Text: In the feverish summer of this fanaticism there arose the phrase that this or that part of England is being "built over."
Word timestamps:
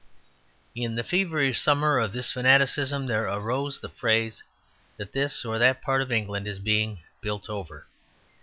In 0.73 0.95
the 0.95 1.03
feverish 1.03 1.61
summer 1.61 1.99
of 1.99 2.11
this 2.11 2.31
fanaticism 2.31 3.05
there 3.05 3.25
arose 3.27 3.79
the 3.79 3.89
phrase 3.89 4.41
that 4.97 5.11
this 5.11 5.45
or 5.45 5.59
that 5.59 5.83
part 5.83 6.01
of 6.01 6.11
England 6.11 6.47
is 6.47 6.57
being 6.57 7.03
"built 7.21 7.51
over." 7.51 7.85